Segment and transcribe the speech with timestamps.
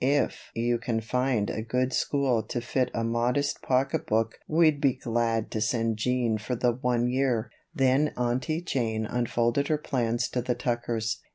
[0.03, 5.51] If you can find a good school to fit a modest pocketbook we'd be glad
[5.51, 10.55] to send Jean for the one year." Then Aunty Jane unfolded her plans to the
[10.55, 11.21] Tuckers.